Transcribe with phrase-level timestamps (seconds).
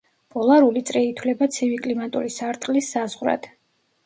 [0.35, 3.49] პოლარული წრე ითვლება ცივი კლიმატური სარტყლის საზღვრად.